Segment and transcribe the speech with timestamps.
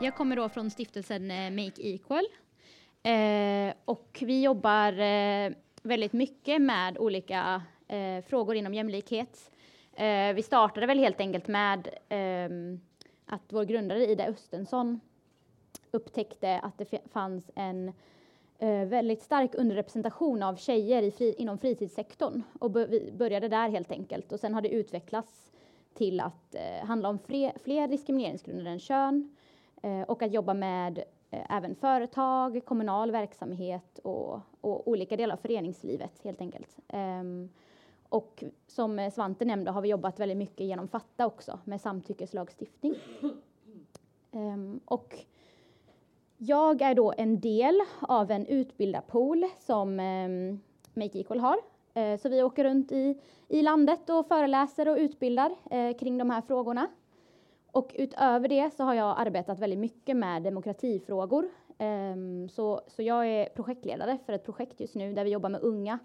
[0.00, 2.24] Jag kommer då från stiftelsen eh, Make Equal.
[3.02, 9.50] Eh, och vi jobbar eh, väldigt mycket med olika eh, frågor inom jämlikhet.
[9.94, 12.78] Eh, vi startade väl helt enkelt med eh,
[13.26, 15.00] att vår grundare Ida Östensson
[15.90, 17.88] upptäckte att det fanns en
[18.58, 23.90] eh, väldigt stark underrepresentation av tjejer i fri, inom fritidssektorn och vi började där helt
[23.90, 25.52] enkelt och sen har det utvecklats
[25.94, 29.37] till att eh, handla om fler, fler diskrimineringsgrunder än kön eh,
[29.82, 30.98] Eh, och att jobba med
[31.30, 36.76] eh, även företag, kommunal verksamhet och, och, olika delar av föreningslivet helt enkelt.
[36.88, 37.48] Ehm,
[38.08, 42.94] och som Svante nämnde har vi jobbat väldigt mycket genom Fatta också med samtyckeslagstiftning.
[44.32, 45.18] Ehm, och
[46.36, 50.60] jag är då en del av en utbildarpool som um,
[50.94, 51.58] Make Equal har.
[51.94, 55.54] Eh, så vi åker runt i, i landet och föreläser och utbildar
[55.98, 56.88] kring de här frågorna.
[57.72, 61.48] Och utöver det så har jag arbetat väldigt mycket med demokratifrågor.
[61.78, 65.60] Um, så, så jag är projektledare för ett projekt just nu där vi jobbar med
[65.60, 65.98] unga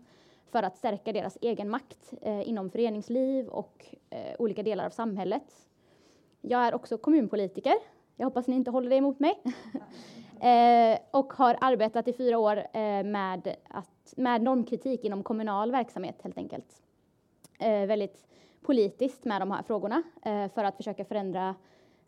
[0.52, 3.86] för att stärka deras egen makt uh, inom föreningsliv och
[4.39, 5.67] olika delar av samhället.
[6.41, 7.73] Jag är också kommunpolitiker.
[8.16, 9.41] Jag hoppas ni inte håller det emot mig.
[10.44, 16.16] Eh, och har arbetat i fyra år eh, med, att, med normkritik inom kommunal verksamhet
[16.23, 16.81] helt enkelt.
[17.59, 18.28] Eh, väldigt
[18.64, 21.56] politiskt med de här frågorna eh, för att försöka förändra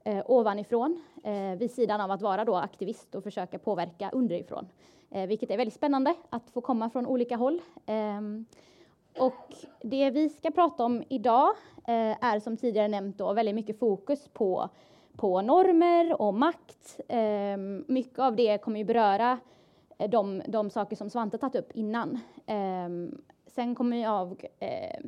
[0.04, 4.68] eh, ovanifrån eh, vid sidan av att vara då aktivist och försöka påverka underifrån.
[5.12, 7.62] Eh, vilket är väldigt spännande att få komma från olika håll.
[7.86, 8.22] Eh,
[9.20, 11.50] och det vi ska prata om idag
[11.88, 14.70] eh, är som tidigare nämnt då väldigt mycket fokus på
[15.18, 17.00] på normer och makt.
[17.08, 19.40] Ehm, mycket av det kommer ju beröra
[19.98, 22.20] eh, de, de saker som Svante tagit upp innan.
[22.46, 25.06] Ehm, sen kommer jag eh,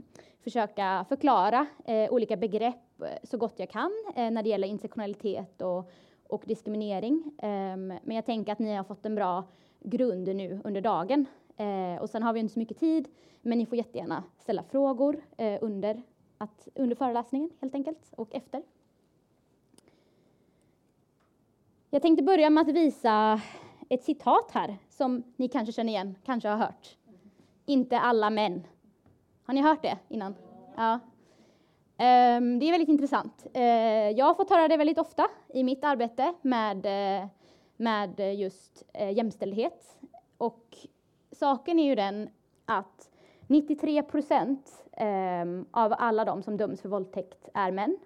[0.48, 5.62] försöka förklara eh, olika begrepp eh, så gott jag kan eh, när det gäller intersektionalitet
[5.62, 5.92] och,
[6.28, 7.32] och diskriminering.
[7.38, 9.44] Ehm, men jag tänker att ni har fått en bra
[9.80, 11.26] grund nu under dagen.
[11.58, 13.08] Eh, och sen har vi inte så mycket tid,
[13.42, 15.22] men ni får jättegärna ställa frågor
[15.62, 16.02] under,
[16.38, 18.64] att, under föreläsningen helt enkelt och efter.
[21.90, 23.42] Jag tänkte börja med att visa
[23.90, 26.98] ett citat här som ni kanske känner igen, kanske har hört.
[27.66, 28.64] Inte alla män.
[29.48, 30.36] Har ni hört det innan?
[30.76, 30.94] Ja.
[30.94, 33.48] Um, det är väldigt intressant.
[33.56, 33.62] Uh,
[34.12, 37.28] jag har fått höra det väldigt ofta i mitt arbete med, uh,
[37.78, 40.00] med just uh, jämställdhet.
[40.38, 40.78] Och
[41.32, 42.30] saken är ju den
[42.66, 43.10] att
[43.48, 44.86] 93 procent
[45.44, 47.98] um, av alla de som döms för våldtäkt är män.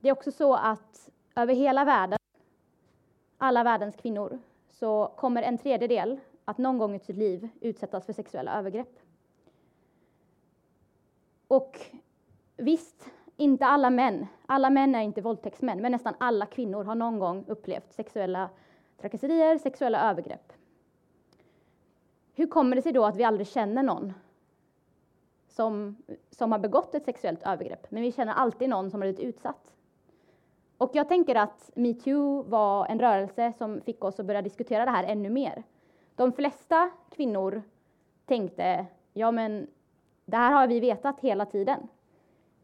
[0.00, 2.18] Det är också så att över hela världen
[3.38, 4.38] alla världens kvinnor
[4.68, 9.05] så kommer en tredjedel att någon gång i sitt liv utsättas för sexuella övergrepp.
[11.48, 11.80] Och
[12.56, 17.18] visst, inte alla män, alla män är inte våldtäktsmän, men nästan alla kvinnor har någon
[17.18, 18.50] gång upplevt sexuella
[19.00, 20.52] trakasserier, sexuella övergrepp.
[22.34, 24.12] Hur kommer det sig då att vi aldrig känner någon
[25.48, 25.96] som,
[26.30, 29.72] som har begått ett sexuellt övergrepp, men vi känner alltid någon som har blivit utsatt?
[30.78, 34.90] Och jag tänker att metoo var en rörelse som fick oss att börja diskutera det
[34.90, 35.62] här ännu mer.
[36.14, 37.62] De flesta kvinnor
[38.26, 39.66] tänkte, ja men
[40.26, 41.88] det här har vi vetat hela tiden.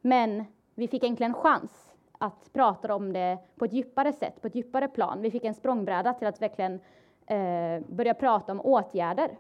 [0.00, 4.54] Men vi fick äntligen chans att prata om det på ett djupare sätt, på ett
[4.54, 5.22] djupare plan.
[5.22, 6.80] Vi fick en språngbräda till att verkligen
[7.26, 9.38] eh, börja prata om åtgärder.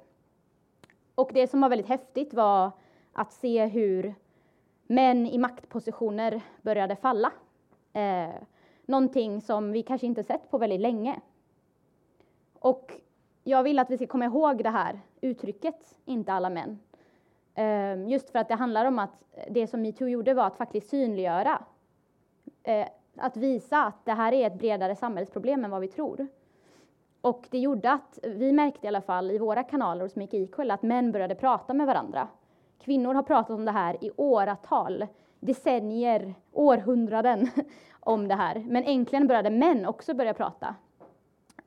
[1.14, 2.70] Och det som var väldigt häftigt var
[3.12, 4.14] att se hur
[4.86, 7.32] män i maktpositioner började falla.
[7.92, 8.34] Eh,
[8.86, 11.20] någonting som vi kanske inte sett på väldigt länge.
[12.58, 12.92] Och
[13.44, 16.78] jag vill att vi ska komma ihåg det här uttrycket, inte alla män.
[17.54, 20.88] Ehm, just för att det handlar om att det som metoo gjorde var att faktiskt
[20.88, 21.62] synliggöra.
[22.62, 22.86] Eh,
[23.16, 26.26] att visa att det här är ett bredare samhällsproblem än vad vi tror.
[27.20, 30.70] Och det gjorde att vi märkte i alla fall i våra kanaler hos Make Equal
[30.70, 32.28] att män började prata med varandra.
[32.78, 35.06] Kvinnor har pratat om det här i åratal,
[35.40, 37.48] decennier, århundraden
[38.00, 38.64] om det här.
[38.68, 40.74] Men äntligen började män också börja prata.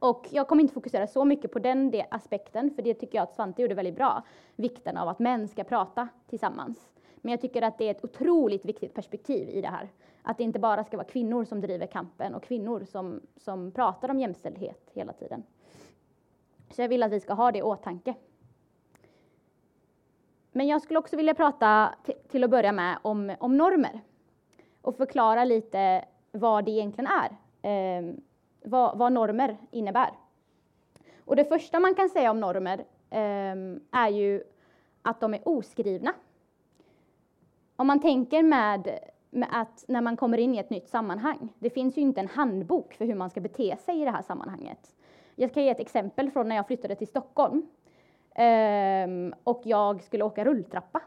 [0.10, 3.36] Och jag kommer inte fokusera så mycket på den aspekten, för det tycker jag att
[3.36, 4.24] Svante gjorde väldigt bra.
[4.56, 6.90] Vikten av att män ska prata tillsammans.
[7.16, 9.90] Men jag tycker att det är ett otroligt viktigt perspektiv i det här.
[10.22, 14.10] Att det inte bara ska vara kvinnor som driver kampen och kvinnor som, som pratar
[14.10, 15.44] om jämställdhet hela tiden.
[16.69, 18.16] Så jag vill att vi ska ha det i åtanke.
[20.51, 21.96] Men jag skulle också vilja prata
[22.28, 24.01] till att börja med om, om normer
[24.81, 27.30] och förklara lite vad det egentligen är,
[27.62, 28.16] eh,
[28.66, 30.10] vad, vad, normer innebär.
[31.26, 33.56] Och det första man kan säga om normer eh,
[33.92, 34.44] är ju
[35.02, 36.14] att de är oskrivna.
[37.76, 41.70] Om man tänker med, med att när man kommer in i ett nytt sammanhang, det
[41.70, 44.96] finns ju inte en handbok för hur man ska bete sig i det här sammanhanget.
[45.36, 47.68] Jag ska ge ett exempel från när jag flyttade till Stockholm
[48.36, 51.02] eh, och jag skulle åka rulltrappa.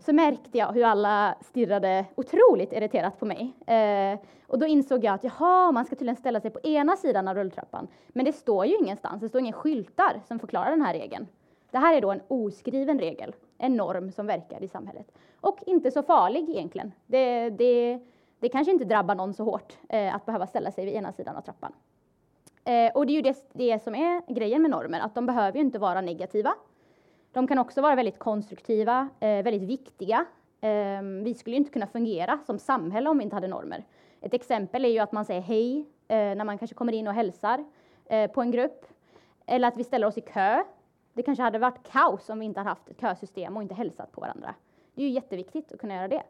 [0.00, 3.52] Så märkte jag hur alla stirrade otroligt irriterat på mig.
[3.66, 7.28] Eh, och då insåg jag att jaha, man ska tydligen ställa sig på ena sidan
[7.28, 7.88] av rulltrappan.
[8.08, 11.26] Men det står ju ingenstans, det står inga skyltar som förklarar den här regeln.
[11.70, 15.12] Det här är då en oskriven regel, en norm som verkar i samhället.
[15.40, 16.92] Och inte så farlig egentligen.
[17.06, 18.00] Det, det,
[18.38, 21.36] det kanske inte drabbar någon så hårt eh, att behöva ställa sig vid ena sidan
[21.36, 21.72] av trappan.
[22.64, 25.58] Eh, och det är ju det, det som är grejen med normer, att de behöver
[25.58, 26.54] ju inte vara negativa.
[27.38, 30.26] De kan också vara väldigt konstruktiva, eh, väldigt viktiga.
[30.60, 33.84] Eh, vi skulle inte kunna fungera som samhälle om vi inte hade normer.
[34.20, 37.14] Ett exempel är ju att man säger hej eh, när man kanske kommer in och
[37.14, 37.64] hälsar
[38.06, 38.86] eh, på en grupp.
[39.46, 40.64] Eller att vi ställer oss i kö.
[41.12, 44.12] Det kanske hade varit kaos om vi inte hade haft ett kösystem och inte hälsat
[44.12, 44.54] på varandra.
[44.94, 46.22] Det är ju jätteviktigt att kunna göra det.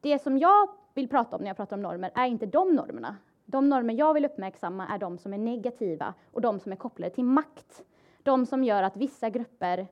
[0.00, 3.16] Det som jag vill prata om när jag pratar om normer är inte de normerna.
[3.44, 7.14] De normer jag vill uppmärksamma är de som är negativa och de som är kopplade
[7.14, 7.82] till makt.
[8.22, 9.86] De som gör att vissa grupper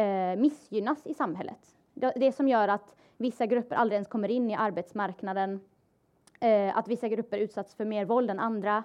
[0.00, 1.74] Eh, missgynnas i samhället.
[1.94, 5.60] Det, det, som gör att vissa grupper aldrig ens kommer in i arbetsmarknaden,
[6.40, 8.84] eh, att vissa grupper utsatts för mer våld än andra,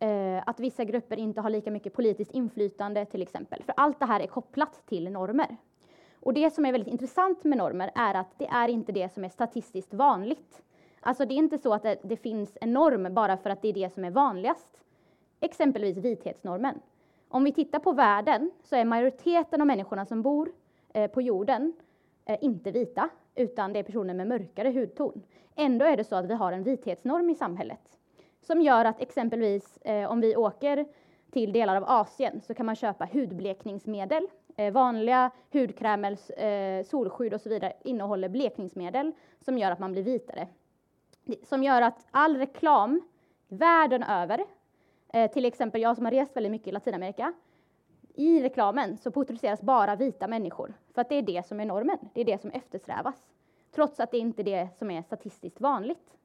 [0.00, 3.62] eh, att vissa grupper inte har lika mycket politiskt inflytande till exempel.
[3.62, 5.56] För allt det här är kopplat till normer.
[6.20, 9.24] Och det som är väldigt intressant med normer är att det är inte det som
[9.24, 10.62] är statistiskt vanligt.
[11.00, 13.68] Alltså det är inte så att det, det finns en norm bara för att det
[13.68, 14.84] är det som är vanligast.
[15.40, 16.80] Exempelvis vithetsnormen.
[17.34, 20.52] Om vi tittar på världen så är majoriteten av människorna som bor
[20.92, 21.72] eh, på jorden
[22.24, 25.22] eh, inte vita, utan det är personer med mörkare hudton.
[25.54, 27.98] Ändå är det så att vi har en vithetsnorm i samhället
[28.40, 30.86] som gör att exempelvis eh, om vi åker
[31.30, 34.28] till delar av Asien så kan man köpa hudblekningsmedel.
[34.72, 40.48] vanliga hudkrämer, solskydd och så vidare innehåller blekningsmedel som gör att man blir vitare.
[41.42, 43.02] Som gör att all reklam
[43.48, 44.44] världen över
[45.14, 47.32] Eh, till exempel jag som har rest väldigt mycket i Latinamerika.
[48.14, 51.98] I reklamen så porträtteras bara vita människor, för att det är det som är normen,
[52.14, 53.28] det är det som eftersträvas.
[53.70, 56.16] Trots att det inte är det som är statistiskt vanligt.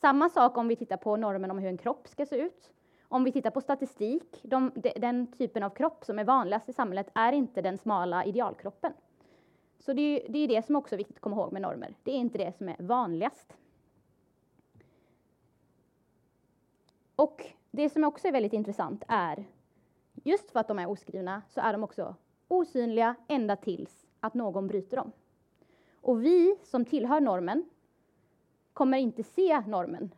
[0.00, 2.72] Samma sak om vi tittar på normen om hur en kropp ska se ut.
[3.08, 6.72] Om vi tittar på statistik, de, de, den typen av kropp som är vanligast i
[6.72, 8.92] samhället är inte den smala idealkroppen.
[9.78, 11.94] Så det är, det är det som också är viktigt att komma ihåg med normer.
[12.02, 13.56] Det är inte det som är vanligast.
[17.16, 19.44] Och det som också är väldigt intressant är,
[20.14, 22.14] just för att de är oskrivna, så är de också
[22.48, 25.12] osynliga ända tills att någon bryter dem.
[26.00, 27.64] Och vi som tillhör normen
[28.72, 30.10] kommer inte se normen.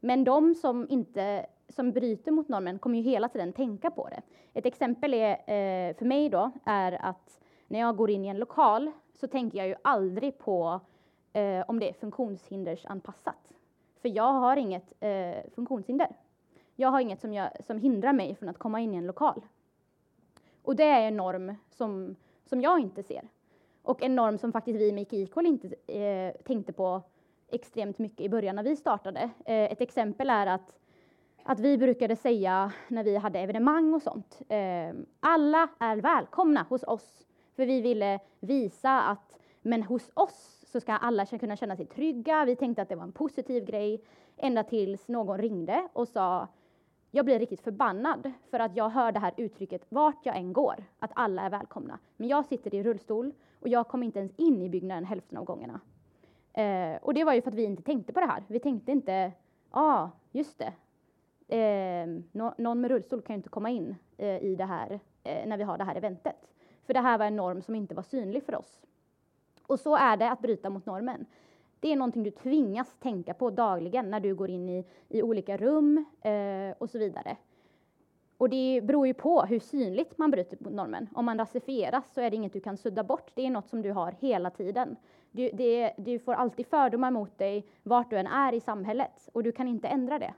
[0.00, 4.22] Men de som, inte, som bryter mot normen kommer ju hela tiden tänka på det.
[4.52, 8.38] Ett exempel är, eh, för mig då, är att när jag går in i en
[8.38, 10.80] lokal så tänker jag ju aldrig på
[11.32, 13.52] eh, om det är funktionshindersanpassat.
[14.02, 16.16] För jag har inget eh, funktionshinder.
[16.80, 19.42] Jag har inget som, jag, som hindrar mig från att komma in i en lokal.
[20.62, 23.28] Och det är en norm som, som jag inte ser.
[23.82, 27.02] Och en norm som faktiskt vi i Make Equal inte eh, tänkte på
[27.48, 29.20] extremt mycket i början när vi startade.
[29.44, 30.78] Eh, ett exempel är att,
[31.42, 36.82] att vi brukade säga när vi hade evenemang och sånt, eh, alla är välkomna hos
[36.82, 37.26] oss.
[37.56, 42.44] För vi ville visa att, men hos oss så ska alla kunna känna sig trygga.
[42.44, 44.04] Vi tänkte att det var en positiv grej.
[44.36, 46.48] Ända tills någon ringde och sa
[47.10, 50.84] jag blir riktigt förbannad för att jag hör det här uttrycket vart jag än går,
[50.98, 51.98] att alla är välkomna.
[52.16, 55.44] Men jag sitter i rullstol och jag kom inte ens in i byggnaden hälften av
[55.44, 55.80] gångerna.
[56.52, 58.44] Eh, och det var ju för att vi inte tänkte på det här.
[58.46, 59.32] Vi tänkte inte, ja,
[59.70, 60.72] ah, just det.
[61.56, 65.46] Eh, no någon med rullstol kan ju inte komma in eh, i det här eh,
[65.46, 66.50] när vi har det här eventet.
[66.86, 68.80] För det här var en norm som inte var synlig för oss.
[69.66, 71.26] Och så är det att bryta mot normen.
[71.80, 75.56] Det är någonting du tvingas tänka på dagligen när du går in i, i olika
[75.56, 77.36] rum eh, och så vidare.
[78.40, 81.08] Och det beror ju på hur synligt man bryter mot normen.
[81.14, 83.30] Om man rasifieras så är det inget du kan sudda bort.
[83.34, 84.96] Det är något som du har hela tiden.
[85.30, 89.42] Du, det, du får alltid fördomar mot dig vart du än är i samhället och
[89.42, 90.34] du kan inte ändra det.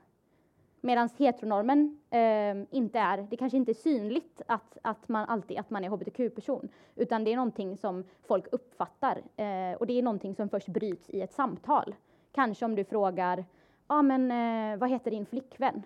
[0.85, 5.69] Medan heteronormen eh, inte är, det kanske inte är synligt att, att man alltid att
[5.69, 9.17] man är hbtq-person, utan det är någonting som folk uppfattar.
[9.17, 11.95] Eh, och det är någonting som först bryts i ett samtal.
[12.31, 13.45] Kanske om du frågar, ja
[13.87, 15.83] ah, men eh, vad heter din flickvän?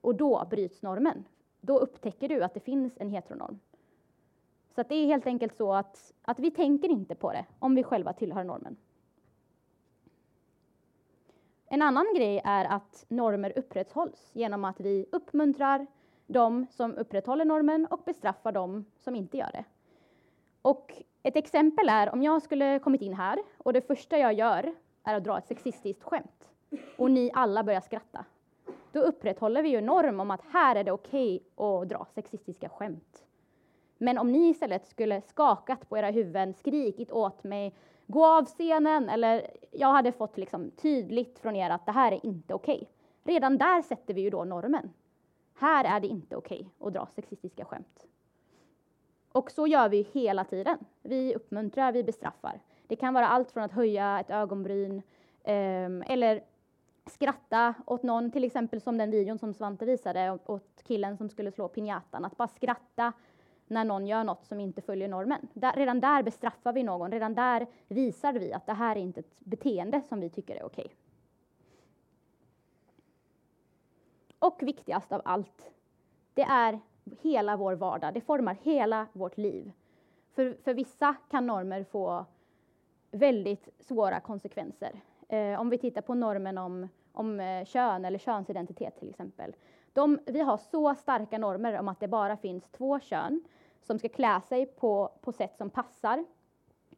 [0.00, 1.24] Och då bryts normen.
[1.60, 3.58] Då upptäcker du att det finns en heteronorm.
[4.74, 7.82] Så det är helt enkelt så att, att vi tänker inte på det om vi
[7.82, 8.76] själva tillhör normen.
[11.68, 15.86] En annan grej är att normer upprätthålls genom att vi uppmuntrar
[16.26, 19.64] de som upprätthåller normen och bestraffar de som inte gör det.
[20.62, 24.74] Och ett exempel är om jag skulle kommit in här och det första jag gör
[25.04, 26.50] är att dra ett sexistiskt skämt
[26.96, 28.24] och ni alla börjar skratta.
[28.92, 32.68] Då upprätthåller vi ju norm om att här är det okej okay att dra sexistiska
[32.68, 33.24] skämt.
[33.98, 37.74] Men om ni istället skulle skakat på era huvuden, skrikit åt mig,
[38.06, 42.26] gå av scenen eller jag hade fått liksom tydligt från er att det här är
[42.26, 42.74] inte okej.
[42.74, 43.34] Okay.
[43.34, 44.92] Redan där sätter vi ju då normen.
[45.54, 48.06] Här är det inte okej okay att dra sexistiska skämt.
[49.32, 50.78] Och så gör vi hela tiden.
[51.02, 52.60] Vi uppmuntrar, vi bestraffar.
[52.86, 55.02] Det kan vara allt från att höja ett ögonbryn
[55.44, 56.42] eh, eller
[57.06, 61.52] skratta åt någon, till exempel som den videon som Svante visade åt killen som skulle
[61.52, 62.24] slå pinjatan.
[62.24, 63.12] Att bara skratta
[63.66, 65.48] när någon gör något som inte följer normen.
[65.52, 69.20] Där, redan där bestraffar vi någon, redan där visar vi att det här är inte
[69.20, 70.94] ett beteende som vi tycker är okej.
[74.38, 75.70] Och viktigast av allt,
[76.34, 76.80] det är
[77.20, 79.72] hela vår vardag, det formar hela vårt liv.
[80.34, 82.24] För, för vissa kan normer få
[83.10, 85.00] väldigt svåra konsekvenser.
[85.28, 89.54] Eh, om vi tittar på normen om, om eh, kön eller könsidentitet till exempel.
[89.96, 93.44] De, vi har så starka normer om att det bara finns två kön
[93.80, 96.24] som ska klä sig på, på sätt som passar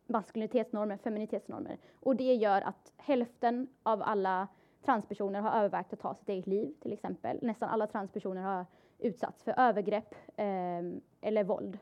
[0.06, 1.78] maskulinitetsnormer, feminitetsnormer.
[2.00, 4.48] Och det gör att hälften av alla
[4.84, 7.38] transpersoner har övervägt att ta sitt eget liv till exempel.
[7.42, 8.66] Nästan alla transpersoner har
[8.98, 10.82] utsatts för övergrepp eh,
[11.20, 11.78] eller våld.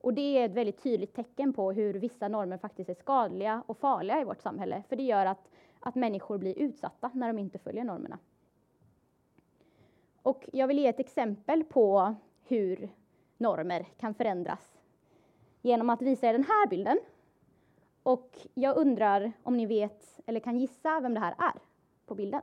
[0.00, 3.78] Och det är ett väldigt tydligt tecken på hur vissa normer faktiskt är skadliga och
[3.78, 4.82] farliga i vårt samhälle.
[4.88, 5.50] För det gör att,
[5.80, 8.18] att människor blir utsatta när de inte följer normerna.
[10.22, 12.90] Och jag vill ge ett exempel på hur
[13.36, 14.78] normer kan förändras
[15.62, 16.98] genom att visa er den här bilden.
[18.02, 21.60] Och jag undrar om ni vet eller kan gissa vem det här är
[22.06, 22.42] på bilden?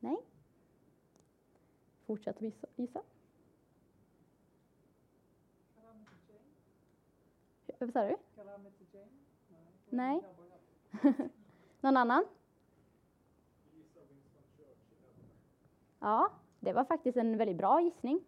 [0.00, 0.16] Nej.
[2.06, 2.40] Fortsätt
[2.76, 3.02] gissa.
[7.78, 8.16] Vad sa du?
[9.90, 10.22] Nej.
[11.80, 12.24] Någon annan?
[16.04, 16.30] Ja,
[16.60, 18.20] det var faktiskt en väldigt bra gissning.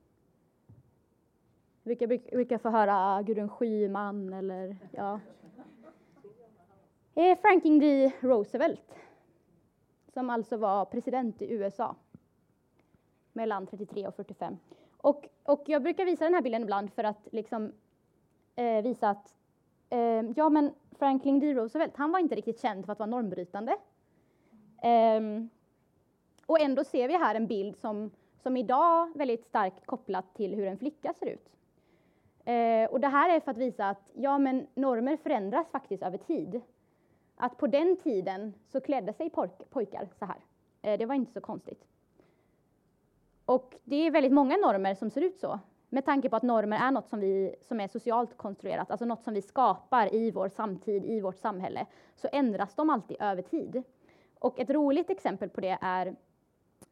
[1.83, 5.21] Vilka brukar, få höra Gudrun Schyman eller ja.
[7.15, 8.13] Eh, Franklin D.
[8.21, 8.99] Roosevelt,
[10.13, 11.95] som alltså var president i USA
[13.33, 14.57] mellan 33 och 45.
[14.97, 17.73] Och, och jag brukar visa den här bilden ibland för att liksom,
[18.55, 19.35] eh, visa att
[19.91, 21.55] eh, ja, men Franklin D.
[21.55, 23.77] Roosevelt, han var inte riktigt känd för att vara normbrytande.
[25.19, 25.51] Um,
[26.47, 28.11] och ändå ser vi här en bild som,
[28.43, 31.49] som idag väldigt starkt kopplat till hur en flicka ser ut.
[32.45, 36.19] Eh, och det här är för att visa att ja, men normer förändras faktiskt över
[36.19, 36.61] tid.
[37.37, 39.31] Att på den tiden så klädde sig
[39.71, 40.41] pojkar så här.
[40.83, 41.85] Eh, det var inte så konstigt.
[43.45, 45.59] Och det är väldigt många normer som ser ut så.
[45.89, 49.23] Med tanke på att normer är något som, vi, som är socialt konstruerat, alltså något
[49.23, 51.87] som vi skapar i vår samtid, i vårt samhälle,
[52.17, 53.83] så ändras de alltid över tid.
[54.39, 56.17] Och ett roligt exempel på det är,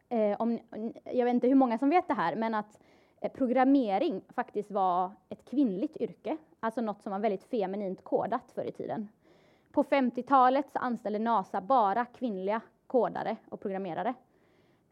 [0.09, 2.81] eh, om, eh, jag vet inte hur många som vet det här, men att
[3.21, 8.65] eh, programmering faktiskt var ett kvinnligt yrke, alltså något som var väldigt feminint kodat förr
[8.65, 9.09] i tiden.
[9.73, 14.15] På 50-talet så anställde NASA bara kvinnliga kodare och programmerare.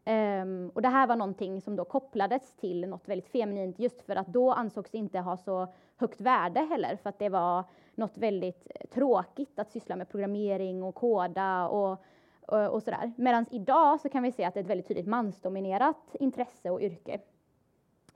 [0.05, 4.15] Um, och det här var någonting som då kopplades till något väldigt feminint just för
[4.15, 5.67] att då ansågs det inte ha så
[5.97, 7.63] högt värde heller för att det var
[7.95, 12.03] något väldigt eh, tråkigt att syssla med programmering och koda och,
[12.47, 13.11] och, och sådär.
[13.15, 16.81] Medan idag så kan vi se att det är ett väldigt tydligt mansdominerat intresse och
[16.81, 17.19] yrke.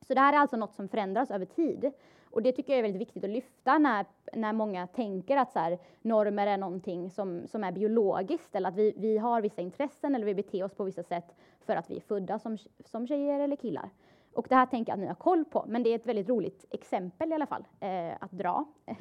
[0.07, 1.91] Så det här är alltså något som förändras över tid.
[2.31, 5.60] Och det tycker jag är väldigt viktigt att lyfta när, när många tänker att så
[5.60, 10.15] här, normer är någonting som, som är biologiskt eller att vi, vi har vissa intressen
[10.15, 13.39] eller vi beter oss på vissa sätt för att vi är födda som, som tjejer
[13.39, 13.89] eller killar.
[14.34, 16.29] Och det här tänker jag att ni har koll på, men det är ett väldigt
[16.29, 18.65] roligt exempel i alla fall eh, att dra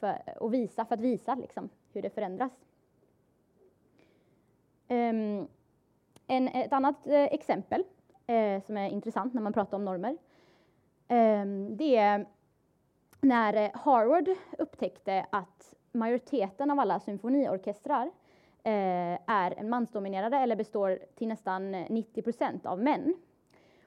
[0.00, 2.52] för, och visa, för att visa liksom, hur det förändras.
[4.88, 5.46] Ehm,
[6.26, 7.84] en, ett annat eh, exempel
[8.26, 10.16] eh, som är intressant när man pratar om normer,
[11.08, 12.26] ehm, det är
[13.20, 18.10] när eh, Harvard upptäckte att majoriteten av alla symfoniorkestrar
[18.64, 23.14] är mansdominerade eller består till nästan 90 procent av män.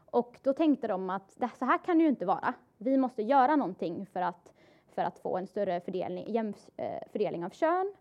[0.06, 2.54] Och då tänkte de att så här kan det ju inte vara.
[2.78, 4.54] Vi måste göra någonting för att,
[4.96, 6.70] för att få en större fördelning, jämf,
[7.12, 7.94] fördelning av kön.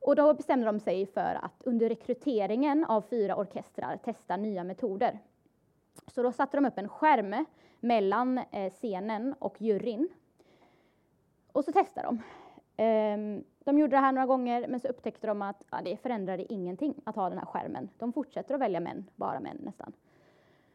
[0.00, 5.18] Och då bestämde de sig för att under rekryteringen av fyra orkestrar testa nya metoder.
[6.06, 7.44] Så då satte de upp en skärm
[7.80, 10.08] mellan eh, scenen och juryn
[11.52, 12.22] och så testade de.
[12.76, 16.52] Ehm, de gjorde det här några gånger, men så upptäckte de att ja, det förändrade
[16.52, 17.88] ingenting att ha den här skärmen.
[17.98, 19.92] De fortsätter att välja män, bara män nästan.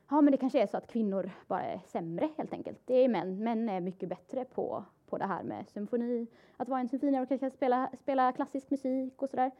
[0.09, 2.79] ja men det kanske är så att kvinnor bara är sämre helt enkelt.
[2.85, 4.83] Det är män, män är mycket bättre på,
[5.13, 6.27] på det här med symfoni,
[6.57, 9.51] att vara en symfoniorkester, spela, spela klassisk musik och sådär.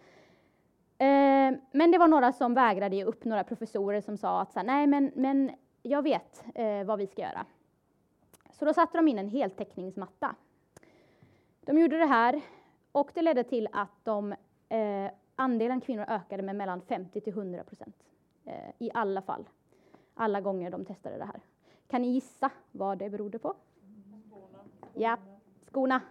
[0.98, 4.60] Eh, men det var några som vägrade ge upp, några professorer som sa att så
[4.60, 7.46] här, nej men, men jag vet eh, vad vi ska göra.
[8.52, 10.36] Så då satte de in en heltäckningsmatta.
[11.62, 12.42] De gjorde det här
[12.92, 14.32] och det ledde till att de,
[14.70, 17.96] eh, andelen kvinnor ökade med mellan 50 till 100 procent
[18.78, 19.50] i alla fall.
[20.14, 21.42] Alla gånger de testade det här.
[21.88, 23.54] Kan ni gissa vad det berodde på?
[24.94, 25.18] Ja,
[25.74, 26.02] skorna.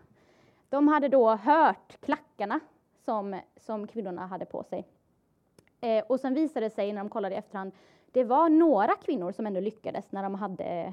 [0.68, 2.60] De hade då hört klackarna
[3.04, 4.88] som, som kvinnorna hade på sig.
[5.80, 7.72] Eh, och sen visade det sig när de kollade i efterhand,
[8.12, 10.92] det var några kvinnor som ändå lyckades när de hade eh,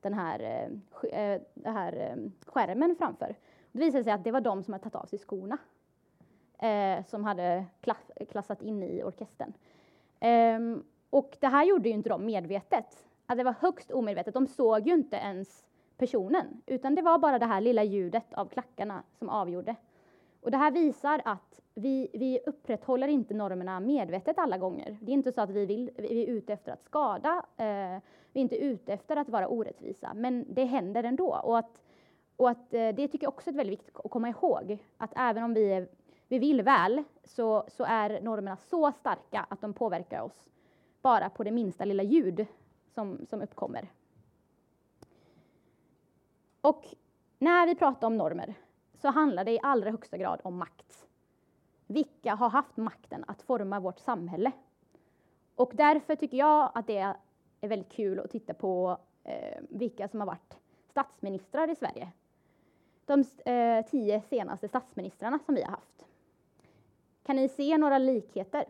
[0.00, 3.36] den här, eh, eh den här eh, skärmen framför.
[3.72, 5.58] Det visade sig att det var de som hade tagit av sig skorna.
[6.58, 9.52] Eh, som hade klass, klassat in i orkestern.
[10.20, 13.06] Ehm, och det här gjorde ju inte de medvetet.
[13.26, 14.34] Att det var högst omedvetet.
[14.34, 15.64] De såg ju inte ens
[16.00, 19.76] personen, utan det var bara det här lilla ljudet av klackarna som avgjorde.
[20.40, 24.98] Och det här visar att vi, vi upprätthåller inte normerna medvetet alla gånger.
[25.00, 28.02] Det är inte så att vi, vill, vi är ute efter att skada, eh,
[28.32, 31.40] vi är inte ute efter att vara orättvisa, men det händer ändå.
[31.44, 31.82] Och, att,
[32.36, 35.42] och att, eh, det tycker jag också är väldigt viktigt att komma ihåg, att även
[35.44, 35.88] om vi, är,
[36.28, 40.48] vi vill väl, så, så är normerna så starka att de påverkar oss
[41.02, 42.46] bara på det minsta lilla ljud
[42.94, 43.88] som, som uppkommer.
[46.60, 46.84] Och
[47.38, 48.54] när vi pratar om normer
[48.94, 51.06] så handlar det i allra högsta grad om makt.
[51.86, 54.52] Vilka har haft makten att forma vårt samhälle?
[55.54, 57.16] Och därför tycker jag att det är
[57.60, 62.12] väldigt kul att titta på eh, vilka som har varit statsministrar i Sverige.
[63.04, 66.06] De eh, tio senaste statsministrarna som vi har haft.
[67.22, 68.64] Kan ni se några likheter?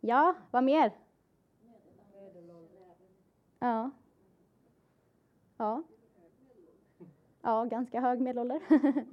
[0.00, 0.92] Ja, vad mer?
[3.64, 3.90] Ja.
[5.56, 5.82] Ja.
[7.42, 8.60] Ja, ganska hög medelålder.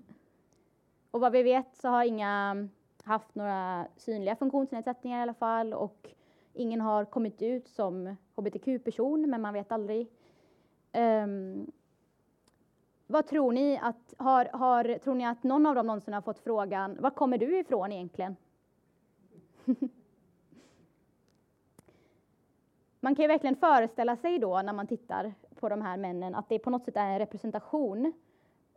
[1.12, 2.68] och vad vi vet så har inga
[3.04, 6.10] haft några synliga funktionsnedsättningar i alla fall och
[6.54, 10.08] ingen har kommit ut som hbtq-person, men man vet aldrig.
[10.94, 11.72] Um,
[13.08, 16.40] vad tror ni att, har, har, tror ni att någon av dem någonsin har fått
[16.40, 18.36] frågan, var kommer du ifrån egentligen?
[23.02, 26.50] man kan ju verkligen föreställa sig då när man tittar på de här männen att
[26.50, 28.14] det på något sätt är en representation,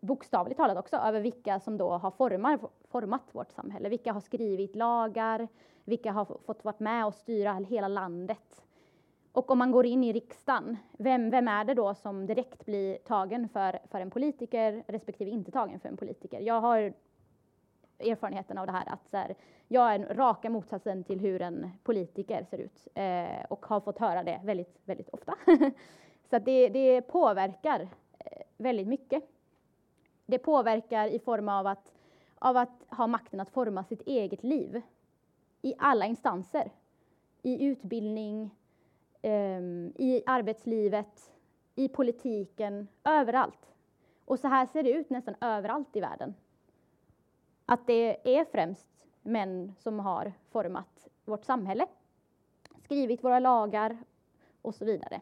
[0.00, 2.58] bokstavligt talat också, över vilka som då har formar,
[2.88, 3.88] format vårt samhälle.
[3.88, 5.48] Vilka har skrivit lagar,
[5.84, 8.64] vilka har fått vara med och styra hela landet.
[9.32, 12.96] Och om man går in i riksdagen, vem, vem är det då som direkt blir
[12.96, 16.40] tagen för, för en politiker respektive inte tagen för en politiker?
[16.40, 16.92] Jag har
[17.98, 19.34] erfarenheten av det här att så här,
[19.68, 24.22] jag är raka motsatsen till hur en politiker ser ut eh, och har fått höra
[24.22, 25.34] det väldigt, väldigt ofta.
[26.30, 27.80] så det, det påverkar
[28.18, 29.24] eh, väldigt mycket.
[30.26, 31.92] Det påverkar i form av att,
[32.38, 34.82] av att ha makten att forma sitt eget liv
[35.62, 36.70] i alla instanser.
[37.42, 38.50] I utbildning,
[39.22, 39.60] eh,
[39.96, 41.32] i arbetslivet,
[41.74, 43.72] i politiken, överallt.
[44.24, 46.34] Och så här ser det ut nästan överallt i världen
[47.66, 51.86] att det är främst män som har format vårt samhälle,
[52.84, 53.98] skrivit våra lagar
[54.62, 55.20] och så vidare.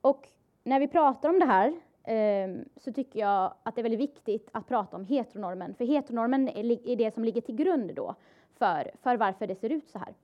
[0.00, 0.28] Och
[0.62, 4.48] när vi pratar om det här ehm, så tycker jag att det är väldigt viktigt
[4.52, 8.14] att prata om heteronormen, för heteronormen är det som ligger till grund då
[8.54, 10.14] för, för varför det ser ut så här.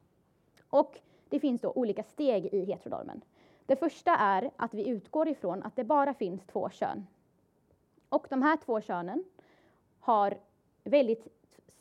[0.71, 3.21] Och det finns då olika steg i heteronormen.
[3.67, 7.07] Det första är att vi utgår ifrån att det bara finns två kön.
[8.09, 9.25] Och de här två könen
[10.01, 10.39] har
[10.85, 11.29] väldigt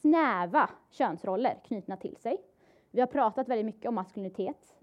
[0.01, 2.41] snäva könsroller knutna till sig.
[2.91, 4.75] Vi har pratat väldigt mycket om maskulinitet.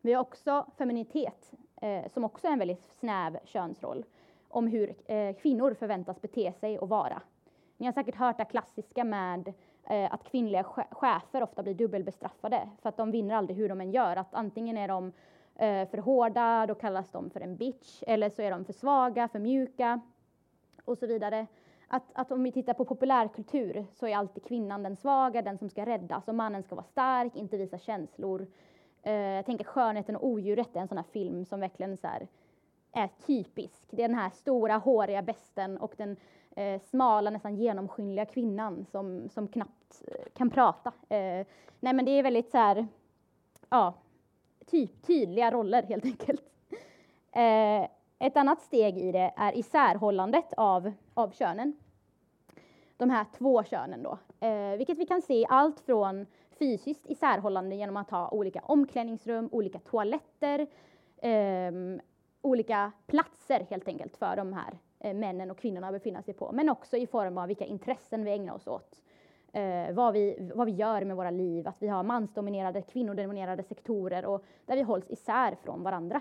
[0.00, 4.04] Vi har också feminitet, eh, som också är en väldigt snäv könsroll,
[4.48, 7.22] om hur eh, kvinnor förväntas bete sig och vara.
[7.76, 12.88] Ni har säkert hört det klassiska med eh, att kvinnliga chefer ofta blir dubbelbestraffade för
[12.88, 14.16] att de vinner aldrig hur de än gör.
[14.16, 15.12] Att antingen är de
[15.54, 19.28] eh, för hårda, då kallas de för en bitch, eller så är de för svaga,
[19.28, 20.00] för mjuka
[20.84, 21.46] och så vidare
[21.88, 25.70] att, att om vi tittar på populärkultur så är alltid kvinnan den svaga, den som
[25.70, 28.46] ska räddas och mannen ska vara stark, inte visa känslor.
[29.06, 32.28] Uh, jag tänker Skönheten och odjuret är en sån här film som verkligen så här,
[32.92, 33.82] är typisk.
[33.90, 36.16] Det är den här stora håriga besten och den
[36.58, 40.92] uh, smala, nästan genomskinliga kvinnan som, som knappt uh, kan prata.
[41.08, 41.46] nej
[41.80, 42.86] men det är väldigt så här,
[43.68, 43.94] ja,
[44.66, 46.42] typ, tydliga roller helt enkelt.
[48.20, 51.76] Ett annat steg i det är isärhållandet av, av könen.
[52.96, 56.26] De här två könen då, eh, vilket vi kan se allt från
[56.58, 60.66] fysiskt isärhållande genom att ha olika omklädningsrum, olika toaletter,
[61.16, 61.72] eh,
[62.42, 66.52] olika platser helt enkelt för de här eh, männen och kvinnorna att befinna sig på.
[66.52, 69.02] Men också i form av vilka intressen vi ägnar oss åt.
[69.52, 74.24] Eh, vad, vi, vad vi gör med våra liv, att vi har mansdominerade, kvinnodominerade sektorer
[74.24, 76.20] och där vi hålls isär från varandra.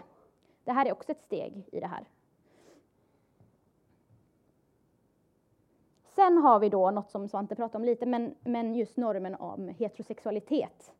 [0.63, 2.07] Det här är också ett steg i det här.
[6.17, 9.69] Sen har vi då något som Svante pratade om lite, men, men just normen om
[9.69, 10.93] heterosexualitet.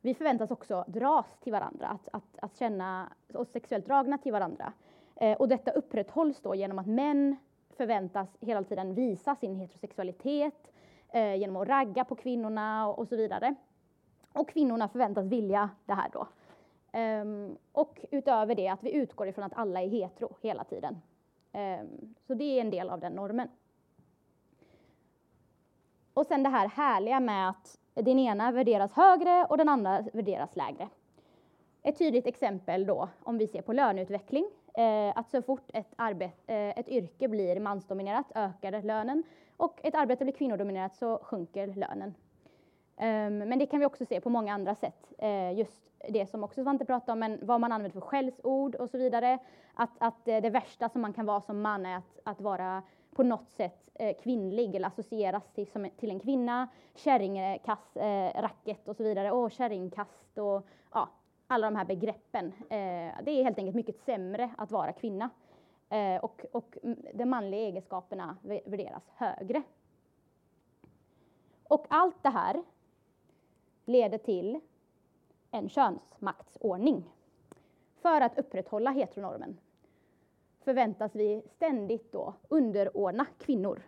[0.00, 4.72] Vi förväntas också dras till varandra, att, att, att känna oss sexuellt dragna till varandra.
[5.16, 7.36] Eh, och detta upprätthålls då genom att män
[7.76, 10.72] förväntas hela tiden visa sin heterosexualitet,
[11.08, 13.54] eh, genom att ragga på kvinnorna och, och, så vidare.
[14.32, 16.28] Och kvinnorna förväntas vilja det här då.
[16.98, 21.00] Um, och utöver det att vi utgår ifrån att alla är hetero hela tiden.
[21.52, 23.48] Um, så det är en del av den normen.
[26.14, 30.56] Och sen det här härliga med att den ena värderas högre och den andra värderas
[30.56, 30.88] lägre.
[31.82, 36.54] Ett tydligt exempel då, om vi ser på löneutveckling, eh, att så fort ett, arbete,
[36.54, 39.22] eh, ett yrke blir mansdominerat ökar lönen
[39.56, 42.14] och ett arbete blir kvinnodominerat så sjunker lönen.
[42.96, 45.12] Um, men det kan vi också se på många andra sätt.
[45.18, 48.90] Eh, just det som också Svante pratade om, men vad man använder för skällsord och
[48.90, 49.38] så vidare.
[49.74, 52.82] Att, att eh, det värsta som man kan vara som man är att, att vara
[53.14, 56.68] på något sätt eh, kvinnlig eller associeras till, som, till en kvinna.
[56.94, 59.30] Kärringkast, eh, racket och så vidare.
[59.30, 61.08] Och kärringkast och ja,
[61.46, 62.46] alla de här begreppen.
[62.46, 65.30] Eh, det är helt enkelt mycket sämre att vara kvinna.
[65.88, 66.78] Eh, och, och
[67.14, 69.62] de manliga egenskaperna värderas högre.
[71.68, 72.62] Och allt det här
[73.84, 74.60] leder till
[75.50, 77.10] en könsmaktsordning.
[78.02, 79.58] För att upprätthålla heteronormen
[80.64, 83.82] förväntas vi ständigt då underordna kvinnor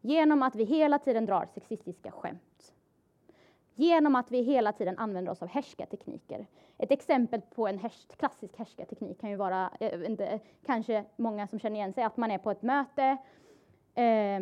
[0.00, 2.74] genom att vi hela tiden drar sexistiska skämt.
[3.74, 6.46] Genom att vi hela tiden använder oss av härskartekniker.
[6.78, 11.58] Ett exempel på en härs klassisk härskarteknik kan ju vara, eh, inte, kanske många som
[11.58, 13.16] känner igen sig, att man är på ett möte
[13.94, 14.40] eh,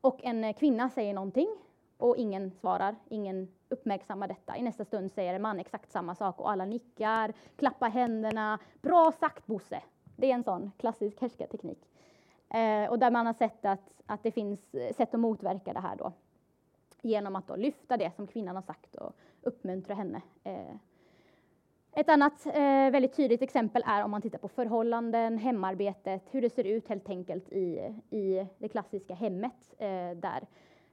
[0.00, 1.48] och en kvinna säger någonting
[1.96, 4.56] och ingen svarar, ingen uppmärksammar detta.
[4.56, 8.58] I nästa stund säger en man exakt samma sak och alla nickar, klappar händerna.
[8.82, 9.82] Bra sagt Bosse!
[10.20, 11.78] Det är en sån klassisk härskarteknik.
[12.50, 15.96] Eh, och där man har sett att, att det finns sätt att motverka det här
[15.96, 16.12] då.
[17.02, 20.22] Genom att då lyfta det som kvinnan har sagt och uppmuntra henne.
[20.44, 20.74] Eh.
[21.92, 26.50] Ett annat eh, väldigt tydligt exempel är om man tittar på förhållanden, hemarbetet, hur det
[26.50, 30.46] ser ut helt enkelt i, i det klassiska hemmet eh, där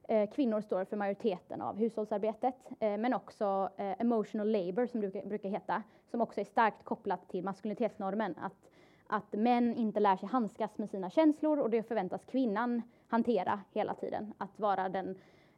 [0.08, 5.26] eh, kvinnor står för majoriteten av hushållsarbetet, eh, men också eh, emotional labor som det
[5.26, 8.34] brukar heta, som också är starkt kopplat till maskulinitetsnormen.
[8.40, 8.70] Att,
[9.06, 13.94] att män inte lär sig handskas med sina känslor och det förväntas kvinnan hantera hela
[13.94, 14.34] tiden.
[14.38, 15.08] Att vara den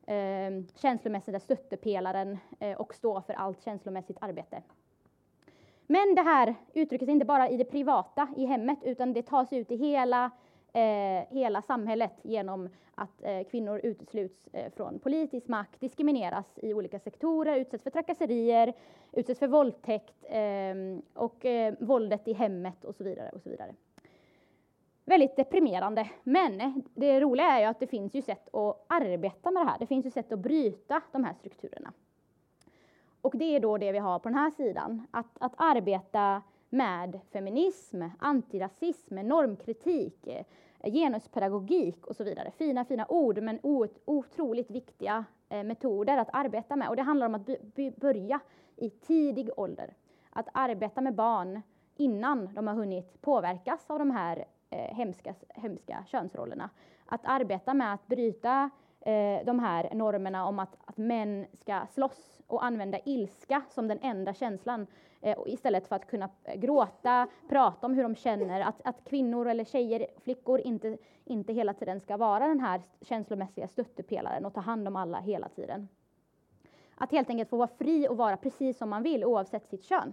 [0.06, 4.62] eh, känslomässiga stöttepelaren eh, och stå för allt känslomässigt arbete.
[5.86, 9.70] Men det här uttrycks inte bara i det privata, i hemmet, utan det tas ut
[9.70, 10.30] i hela
[10.72, 16.98] eh, hela samhället genom att eh, kvinnor utesluts eh, från politisk makt, diskrimineras i olika
[16.98, 18.72] sektorer, utsätts för trakasserier,
[19.12, 23.30] utsätts för våldtäkt ehm, och eh, våldet i hemmet och så vidare.
[23.34, 23.74] Och så vidare.
[25.04, 26.10] Väldigt deprimerande.
[26.22, 29.78] Men det roliga är ju att det finns ju sätt att arbeta med det här.
[29.78, 31.92] Det finns ju sätt att bryta de här strukturerna.
[33.20, 37.20] Och det är då det vi har på den här sidan, att, att arbeta med
[37.32, 40.44] feminism, antirasism, normkritik, eh,
[40.92, 42.50] genuspedagogik och så vidare.
[42.50, 43.58] Fina, fina ord, men
[44.04, 46.88] otroligt viktiga eh, metoder att arbeta med.
[46.88, 47.46] Och det handlar om att
[47.96, 48.40] börja
[48.76, 49.94] i tidig ålder.
[50.30, 51.62] Att arbeta med barn
[51.96, 56.70] innan de har hunnit påverkas av de här eh, hemska, hemska könsrollerna.
[57.06, 58.70] Att arbeta med att bryta
[59.08, 63.98] eh, de här normerna om att, att män ska slåss och använda ilska som den
[64.02, 64.86] enda känslan
[65.20, 69.48] eh, istället för att kunna eh, gråta, prata om hur de känner, att, att kvinnor
[69.48, 74.60] eller tjejer, flickor inte, inte hela tiden ska vara den här känslomässiga stöttepelaren och ta
[74.60, 75.88] hand om alla hela tiden.
[76.94, 80.12] Att helt enkelt få vara fri och vara precis som man vill oavsett sitt kön.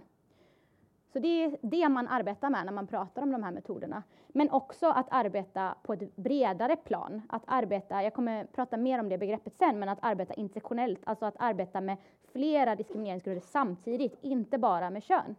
[1.16, 4.02] Så det är det man arbetar med när man pratar om de här metoderna.
[4.28, 7.22] Men också att arbeta på ett bredare plan.
[7.28, 11.26] Att arbeta, jag kommer prata mer om det begreppet sen, men att arbeta intersektionellt, alltså
[11.26, 11.96] att arbeta med
[12.32, 15.36] flera diskrimineringsgrunder samtidigt, inte bara med kön.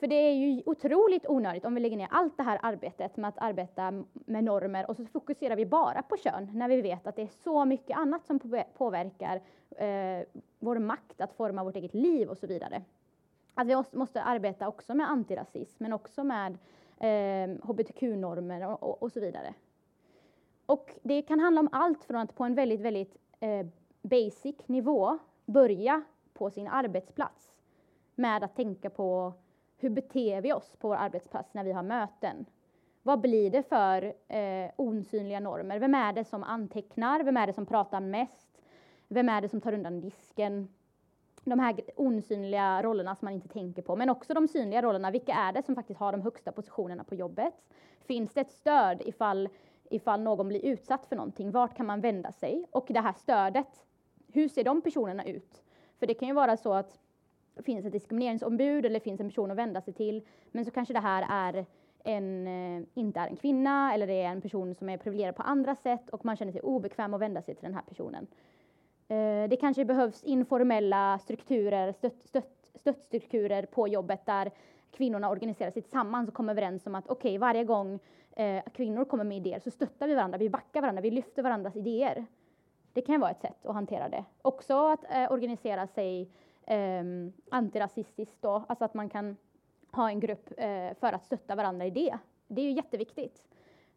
[0.00, 3.28] För det är ju otroligt onödigt om vi lägger ner allt det här arbetet med
[3.28, 7.16] att arbeta med normer och så fokuserar vi bara på kön när vi vet att
[7.16, 8.40] det är så mycket annat som
[8.76, 9.36] påverkar
[9.76, 10.26] eh,
[10.58, 12.82] vår makt att forma vårt eget liv och så vidare.
[13.58, 16.58] Att vi måste arbeta också med antirasism, men också med
[16.98, 19.54] eh, hbtq-normer och, och, och, så vidare.
[20.66, 23.66] Och det kan handla om allt från att på en väldigt, väldigt eh,
[24.02, 27.52] basic nivå börja på sin arbetsplats
[28.14, 29.32] med att tänka på
[29.78, 32.46] hur beter vi oss på vår arbetsplats när vi har möten?
[33.02, 35.78] Vad blir det för eh, osynliga normer?
[35.78, 37.22] Vem är det som antecknar?
[37.22, 38.62] Vem är det som pratar mest?
[39.08, 40.68] Vem är det som tar undan disken?
[41.50, 45.10] De här osynliga rollerna som man inte tänker på, men också de synliga rollerna.
[45.10, 47.54] Vilka är det som faktiskt har de högsta positionerna på jobbet?
[48.00, 49.48] Finns det ett stöd ifall,
[49.90, 51.50] ifall någon blir utsatt för någonting?
[51.50, 52.66] Vart kan man vända sig?
[52.70, 53.84] Och det här stödet,
[54.32, 55.62] hur ser de personerna ut?
[55.98, 56.98] För det kan ju vara så att
[57.54, 60.94] det finns ett diskrimineringsombud eller finns en person att vända sig till, men så kanske
[60.94, 61.66] det här är
[62.04, 65.42] en, eh, inte är en kvinna eller det är en person som är privilegierad på
[65.42, 68.26] andra sätt och man känner sig obekväm att vända sig till den här personen.
[69.08, 74.50] Eh, det kanske behövs informella strukturer, stött, stött, stöttstrukturer på jobbet där
[74.90, 77.98] kvinnorna organiserar sig tillsammans och kommer överens om att okej, okay, varje gång
[78.36, 81.76] eh, kvinnor kommer med idéer så stöttar vi varandra, vi backar varandra, vi lyfter varandras
[81.76, 82.26] idéer.
[82.92, 84.24] Det kan vara ett sätt att hantera det.
[84.42, 86.30] Också att eh, organisera sig
[86.66, 87.04] eh,
[87.50, 89.36] antirasistiskt då, alltså att man kan
[89.92, 92.18] ha en grupp eh, för att stötta varandra i det.
[92.48, 93.44] Det är ju jätteviktigt.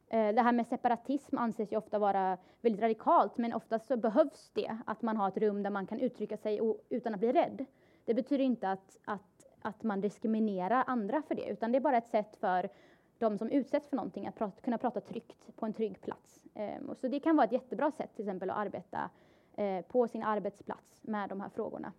[0.10, 4.52] Eh, det här med separatism anses ju ofta vara väldigt radikalt, men oftast så behövs
[4.54, 7.66] det att man har ett rum där man kan uttrycka sig utan att bli rädd.
[8.06, 11.98] Det betyder inte att, att, att man diskriminerar andra för det, utan det är bara
[11.98, 12.70] ett sätt för
[13.18, 16.44] de som utsätts för någonting att prata, kunna prata tryggt på en trygg plats.
[16.54, 19.10] Ehm, så det kan vara ett jättebra sätt till exempel att arbeta
[19.56, 21.94] eh, på sin arbetsplats med de här frågorna.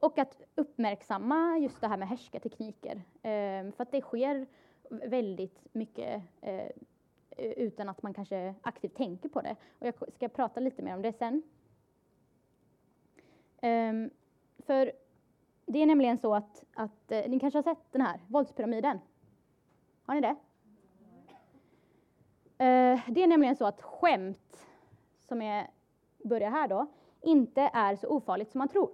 [0.00, 3.02] Och att uppmärksamma just det här med härskartekniker.
[3.22, 4.46] Ehm, för att det sker
[4.90, 6.70] väldigt mycket eh,
[7.36, 9.56] utan att man kanske aktivt tänker på det.
[9.78, 11.42] Och jag ska prata lite mer om det sen.
[13.62, 14.10] Um,
[14.58, 14.92] för
[15.66, 18.98] det är nämligen så att, att eh, ni kanske har sett den här våldspyramiden?
[20.02, 20.36] Har ni det?
[22.64, 24.66] Uh, det är nämligen så att skämt,
[25.28, 25.70] som är,
[26.18, 26.86] börjar här då,
[27.20, 28.90] inte är så ofarligt som man tror.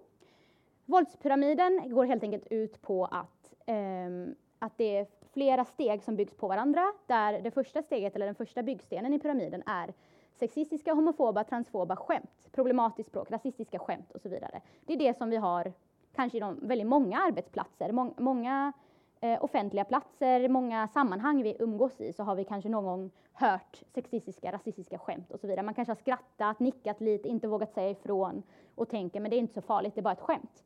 [0.85, 6.35] Våldspyramiden går helt enkelt ut på att, um, att det är flera steg som byggs
[6.35, 9.93] på varandra, där det första steget, eller den första byggstenen i pyramiden, är
[10.39, 14.61] sexistiska, homofoba, transfoba skämt, problematiskt språk, rasistiska skämt och så vidare.
[14.87, 15.73] Det är det som vi har
[16.15, 18.73] kanske inom väldigt många arbetsplatser, må många
[19.21, 23.83] eh, offentliga platser, många sammanhang vi umgås i, så har vi kanske någon gång hört
[23.95, 25.63] sexistiska, rasistiska skämt och så vidare.
[25.63, 28.43] Man kanske har skrattat, nickat lite, inte vågat säga ifrån
[28.75, 30.65] och tänker, men det är inte så farligt, det är bara ett skämt.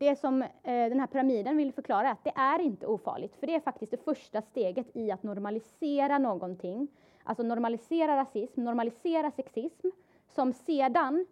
[0.00, 3.46] Det som eh, den här pyramiden vill förklara är att det är inte ofarligt, för
[3.46, 6.88] det är faktiskt det första steget i att normalisera någonting.
[7.24, 9.86] Alltså normalisera rasism, normalisera sexism,
[10.28, 11.26] som sedan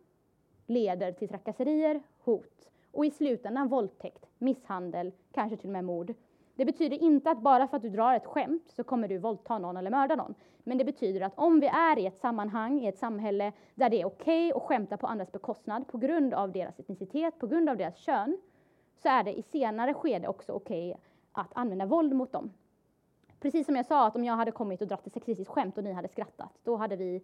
[0.67, 6.15] leder till trakasserier, hot och i slutändan våldtäkt, misshandel, kanske till och med mord.
[6.55, 9.59] Det betyder inte att bara för att du drar ett skämt så kommer du våldta
[9.59, 10.35] någon eller mörda någon.
[10.65, 14.01] Men det betyder att om vi är i ett sammanhang, i ett samhälle där det
[14.01, 17.69] är okej okay att skämta på andras bekostnad på grund av deras etnicitet, på grund
[17.69, 18.37] av deras kön,
[19.03, 22.51] så är det i senare skede också okej okay att använda våld mot dem.
[23.41, 25.85] Precis som jag sa, att om jag hade kommit och dragit ett sexistiskt skämt och
[25.85, 27.23] ni hade skrattat, då hade vi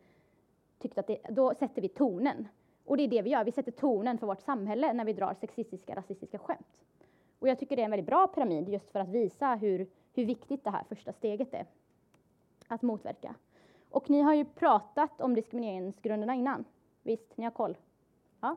[0.78, 2.48] tyckt att det, då sätter vi tonen.
[2.84, 5.34] Och det är det vi gör, vi sätter tonen för vårt samhälle när vi drar
[5.34, 6.84] sexistiska, rasistiska skämt.
[7.38, 10.24] Och jag tycker det är en väldigt bra pyramid just för att visa hur, hur
[10.24, 11.66] viktigt det här första steget är.
[12.68, 13.34] Att motverka.
[13.90, 16.64] Och ni har ju pratat om diskrimineringsgrunderna innan.
[17.02, 17.76] Visst, ni har koll?
[18.40, 18.56] Ja,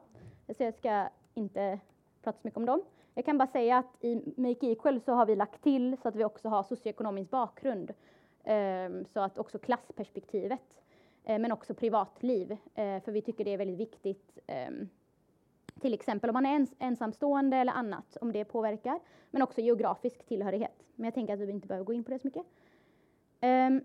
[0.57, 1.79] så jag ska inte
[2.21, 2.81] prata så mycket om dem.
[3.17, 6.15] Jag kan bara säga att i Make Equal så har vi lagt till så att
[6.15, 7.93] vi också har socioekonomisk bakgrund.
[8.43, 10.81] Ehm, så att också klassperspektivet,
[11.23, 12.51] eh, men också privatliv.
[12.51, 14.89] Eh, för vi tycker det är väldigt viktigt ehm,
[15.79, 18.99] till exempel om man är ensamstående eller annat, om det påverkar.
[19.31, 20.83] Men också geografisk tillhörighet.
[20.95, 22.45] Men jag tänker att vi inte behöver gå in på det så mycket.
[23.41, 23.81] Ehm,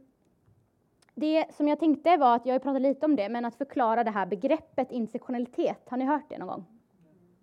[1.15, 4.05] det som jag tänkte var att, jag har pratat lite om det, men att förklara
[4.05, 5.89] det här begreppet intersektionalitet.
[5.89, 6.65] Har ni hört det någon gång?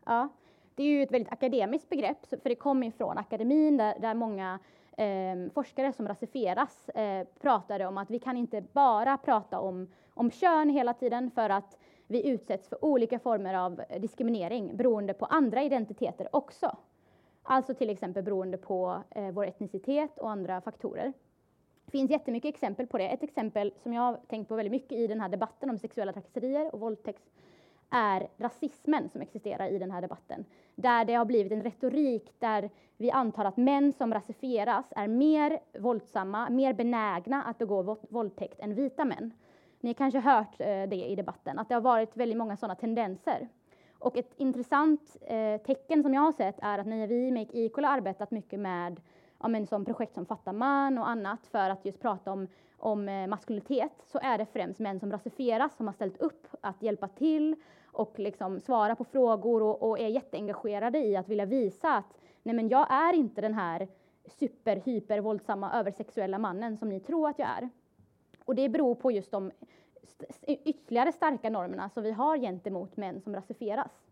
[0.06, 0.30] Ja.
[0.78, 4.60] Det är ju ett väldigt akademiskt begrepp, för det kommer ifrån akademin där, där många
[4.98, 10.32] eh, forskare som rasifieras eh, pratade om att vi kan inte bara prata om, om
[10.32, 15.63] kön hela tiden för att vi utsätts för olika former av diskriminering beroende på andra
[15.63, 16.78] identiteter också.
[17.44, 21.13] Alltså till exempel beroende på eh, vår etnicitet och andra faktorer.
[21.86, 23.10] Det finns jättemycket exempel på det.
[23.10, 26.13] Ett exempel som jag har tänkt på väldigt mycket i den här debatten om sexuella
[26.13, 27.24] trakasserier och våldtäkt
[27.89, 30.45] är rasismen som existerar i den här debatten.
[30.76, 35.60] Där det har blivit en retorik där vi antar att män som rasifieras är mer
[35.80, 39.34] våldsamma, mer benägna att begå våldtäkt än vita män.
[39.80, 42.76] Ni har kanske hört eh, det i debatten, att det har varit väldigt många sådana
[42.76, 43.47] tendenser.
[44.00, 47.58] Och ett intressant eh, tecken som jag har sett är att när vi i Make
[47.58, 49.02] Equal har arbetat mycket med
[49.39, 52.47] ja, men som projekt som Fatta man och annat för att just prata om,
[52.78, 56.82] om eh, maskulinitet så är det främst män som rasifieras som har ställt upp att
[56.82, 61.95] hjälpa till och liksom svara på frågor och, och är jätteengagerade i att vilja visa
[61.95, 63.88] att nej men jag är inte den här
[64.26, 67.69] super, hyper, våldsamma, översexuella mannen som ni tror att jag är.
[68.45, 69.52] Och det beror på just de
[70.47, 74.07] ytterligare starka normerna som vi har gentemot män som rasifieras.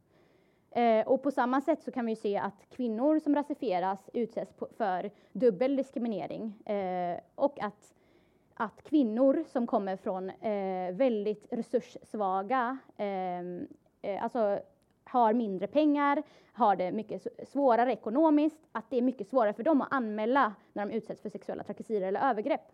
[0.75, 5.11] Eh, och på samma sätt så kan vi se att kvinnor som rasifieras utsätts för
[5.31, 7.93] dubbel diskriminering eh, och att,
[8.53, 13.67] att kvinnor som kommer från eh, väldigt resurssvaga, ehm,
[14.01, 14.59] eh, alltså
[15.03, 19.81] har mindre pengar, har det mycket svårare ekonomiskt, att det är mycket svårare för dem
[19.81, 22.71] att anmäla när de utsätts för sexuella trakasserier eller övergrepp.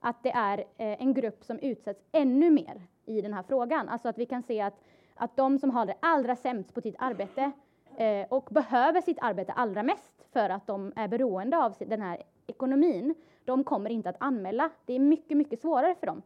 [0.00, 3.88] Att det är eh, en grupp som utsätts ännu mer i den här frågan.
[3.88, 4.80] Alltså att vi kan se att
[5.14, 7.52] att de som har det allra sämst på sitt arbete
[7.96, 12.22] eh, och behöver sitt arbete allra mest för att de är beroende av den här
[12.46, 14.70] ekonomin, de kommer inte att anmäla.
[14.86, 16.22] Det är mycket, mycket svårare för dem.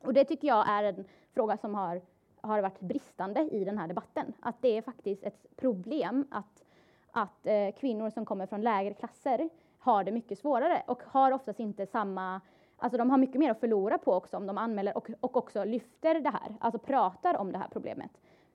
[0.00, 2.02] Och det tycker jag är en fråga som har,
[2.40, 4.32] har varit bristande i den här debatten.
[4.40, 6.64] Att det är faktiskt ett problem att,
[7.10, 11.60] att eh, kvinnor som kommer från lägre klasser har det mycket svårare och har oftast
[11.60, 12.40] inte samma
[12.76, 15.64] Alltså de har mycket mer att förlora på också om de anmäler och, och också
[15.64, 18.10] lyfter det här, alltså pratar om det här problemet.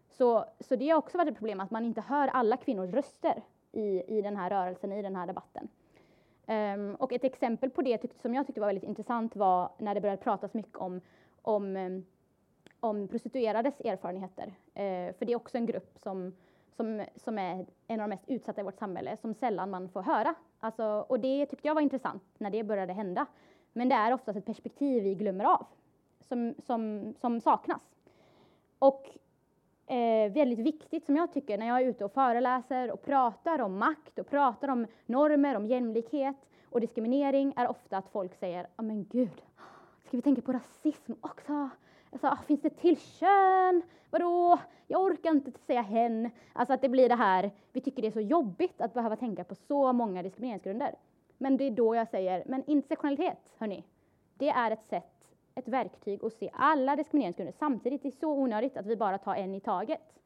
[0.09, 3.43] Så, så det har också varit ett problem att man inte hör alla kvinnors röster
[3.71, 5.67] i, i den här rörelsen, i den här debatten.
[6.47, 9.95] Um, och ett exempel på det tyck, som jag tyckte var väldigt intressant var när
[9.95, 11.01] det började pratas mycket om,
[11.41, 12.05] om, um,
[12.79, 14.45] om prostituerades erfarenheter.
[14.47, 16.35] Uh, för det är också en grupp som,
[16.75, 20.01] som, som är en av de mest utsatta i vårt samhälle, som sällan man får
[20.01, 20.35] höra.
[20.59, 23.25] Alltså, och det tyckte jag var intressant när det började hända.
[23.73, 25.65] Men det är oftast ett perspektiv vi glömmer av,
[26.19, 27.81] som, som, som saknas.
[28.79, 29.17] Och
[29.91, 33.77] eh, väldigt viktigt som jag tycker när jag är ute och föreläser och pratar om
[33.77, 36.35] makt och pratar om normer, om jämlikhet
[36.69, 39.41] och diskriminering är ofta att folk säger, ja men gud,
[40.07, 41.69] ska vi tänka på rasism också?
[42.11, 43.81] Alltså, oh, finns det till kön?
[44.09, 44.59] Vadå?
[44.87, 46.29] Jag orkar inte säga hen.
[46.53, 49.43] Alltså att det blir det här, vi tycker det är så jobbigt att behöva tänka
[49.43, 50.95] på så många diskrimineringsgrunder.
[51.41, 53.83] Men det är då jag säger, men intersektionalitet, hörni,
[54.37, 58.01] det är ett sätt, ett verktyg att se alla diskrimineringsgrunder samtidigt.
[58.03, 60.19] Det är så onödigt att vi bara tar en i taget.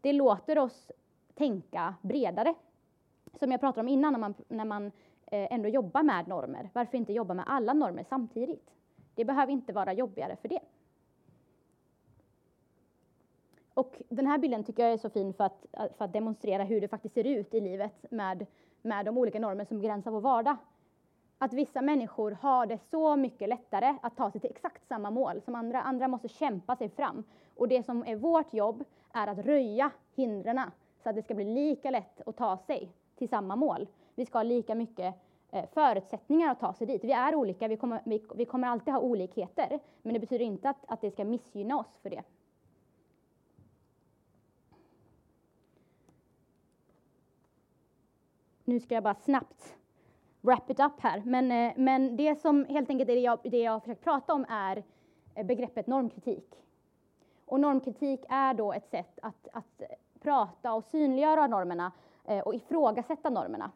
[0.00, 0.92] Det låter oss
[1.34, 2.54] tänka bredare.
[3.34, 4.86] Som jag pratade om innan, när man, när man
[5.26, 6.70] eh, ändå jobbar med normer.
[6.72, 8.70] Varför inte jobba med alla normer samtidigt?
[9.14, 10.60] Det behöver inte vara jobbigare för det.
[13.74, 16.80] Och den här bilden tycker jag är så fin för att, för att demonstrera hur
[16.80, 18.46] det faktiskt ser ut i livet med
[18.86, 20.56] med de olika normer som begränsar vår vardag.
[21.38, 25.40] Att vissa människor har det så mycket lättare att ta sig till exakt samma mål
[25.40, 25.82] som andra.
[25.82, 27.24] Andra måste kämpa sig fram.
[27.56, 30.60] Och det som är vårt jobb är att röja hindren
[31.02, 33.88] så att det ska bli lika lätt att ta sig till samma mål.
[34.14, 35.14] Vi ska ha lika mycket
[35.50, 37.04] eh, förutsättningar att ta sig dit.
[37.04, 40.68] Vi är olika, vi kommer, vi, vi kommer alltid ha olikheter, men det betyder inte
[40.68, 42.22] att, att det ska missgynna oss för det.
[48.66, 49.76] Nu ska jag bara snabbt
[50.40, 51.22] wrap it up här.
[51.24, 54.34] Men, eh, men det som helt enkelt är det jag, det jag har försökt prata
[54.34, 54.84] om är
[55.34, 56.54] eh, begreppet normkritik.
[57.44, 59.82] Och normkritik är då ett sätt att, att
[60.20, 61.92] prata och synliggöra normerna
[62.24, 63.70] eh, och ifrågasätta normerna.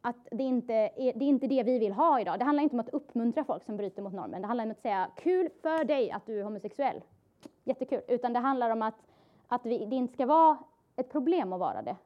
[0.00, 2.38] Att det, inte är, det är inte det vi vill ha idag.
[2.38, 4.42] Det handlar inte om att uppmuntra folk som bryter mot normen.
[4.42, 7.02] Det handlar om att säga kul för dig att du är homosexuell.
[7.64, 8.00] Jättekul.
[8.08, 9.06] Utan det handlar om att,
[9.48, 10.58] att vi, det inte ska vara
[10.96, 11.96] ett problem att vara det.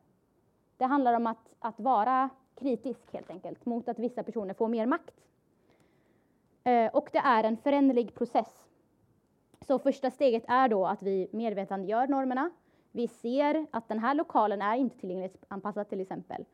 [0.79, 4.87] Det handlar om att, att vara kritisk helt enkelt mot att vissa personer får mer
[4.87, 5.15] makt.
[6.65, 8.67] Eh, och det är en föränderlig process.
[9.61, 12.51] Så första steget är då att vi medvetandegör normerna.
[12.93, 16.45] Vi ser att den här lokalen är inte tillgänglighetsanpassad till exempel.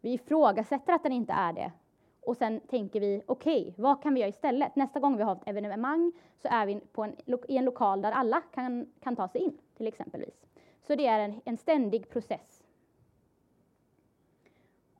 [0.00, 1.72] Vi ifrågasätter att den inte är det.
[2.20, 4.76] Och sen tänker vi, okej, okay, vad kan vi göra istället?
[4.76, 7.16] Nästa gång vi har ett evenemang så är vi på en,
[7.48, 10.46] i en lokal där alla kan, kan ta sig in, till exempelvis.
[10.86, 12.59] Så det är en, en ständig process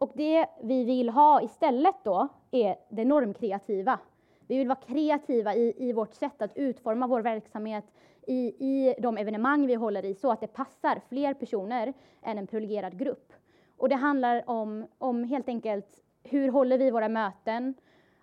[0.01, 3.99] och det vi vill ha istället då är det normkreativa.
[4.47, 7.85] Vi vill vara kreativa i, i vårt sätt att utforma vår verksamhet
[8.27, 12.47] i, i de evenemang vi håller i så att det passar fler personer än en
[12.47, 13.33] privilegierad grupp.
[13.77, 17.75] Och det handlar om, om helt enkelt hur håller vi våra möten?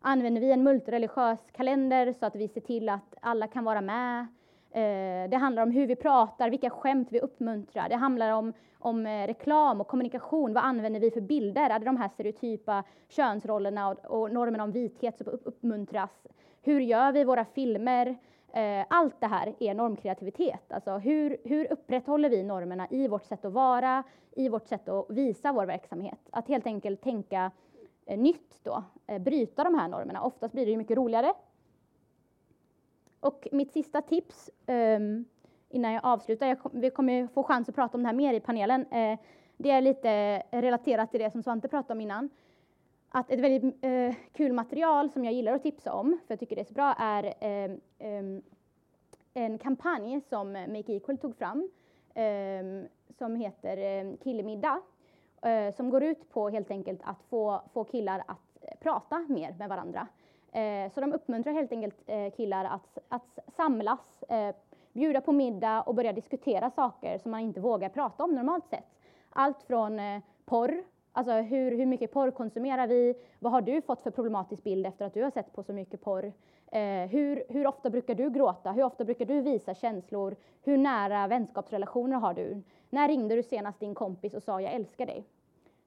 [0.02, 4.28] Använder vi en multireligiös kalender så att vi ser till att alla kan vara med?
[4.78, 7.90] Eh, det handlar om hur vi pratar, vilka skämt vi uppmuntrar.
[7.90, 10.54] Det handlar om, om eh, reklam och kommunikation.
[10.54, 11.70] Vad använder vi för bilder?
[11.70, 16.28] Är det de här stereotypa könsrollerna och, och normerna om vithet som uppmuntras?
[16.62, 18.18] Hur gör vi våra filmer?
[18.54, 20.72] Eh, allt det här är normkreativitet.
[20.72, 24.04] Alltså hur, hur upprätthåller vi normerna i vårt sätt att vara,
[24.36, 26.20] i vårt sätt att visa vår verksamhet?
[26.32, 27.52] Att helt enkelt tänka
[28.18, 28.84] nytt då,
[29.20, 30.24] bryta de här normerna.
[30.24, 31.34] Oftast blir det ju mycket roligare
[33.20, 35.26] och mitt sista tips um,
[35.70, 36.48] innan jag avslutar.
[36.48, 38.86] Jag, vi kommer få chans att prata om det här mer i panelen.
[38.86, 39.20] Eh,
[39.58, 42.30] det är lite relaterat till det som Svante pratade om innan.
[43.10, 46.56] Att ett väldigt eh, kul material som jag gillar att tipsa om, för jag tycker
[46.56, 48.42] det är så bra, är eh,
[49.34, 51.70] en kampanj som Make Equal tog fram
[52.14, 52.88] ehm,
[53.18, 54.82] som heter eh, Killemiddag.
[55.76, 60.08] Som går ut på helt enkelt att få, få killar att prata mer med varandra.
[60.58, 64.56] Eh, så de uppmuntrar helt enkelt eh, killar att, att samlas, eh,
[64.94, 68.86] bjuda på middag och börja diskutera saker som man inte vågar prata om normalt sett.
[69.30, 73.14] Allt från eh, porr, alltså hur, hur mycket porr konsumerar vi?
[73.40, 76.02] Vad har du fått för problematisk bild efter att du har sett på så mycket
[76.02, 76.34] porr?
[76.72, 78.72] Eh, hur, hur ofta brukar du gråta?
[78.72, 80.36] Hur ofta brukar du visa känslor?
[80.64, 82.62] Hur nära vänskapsrelationer har du?
[82.90, 85.24] När ringde du senast din kompis och sa jag älskar dig?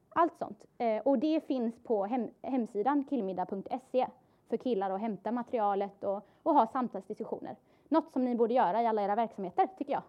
[0.09, 0.65] Allt sånt.
[0.77, 4.07] Eh, och det finns på hem, hemsidan killmiddag.se
[4.51, 7.55] för killar att hämta materialet och, och ha samtalsdiskussioner.
[7.89, 10.03] Något som ni borde göra i alla era verksamheter, tycker jag.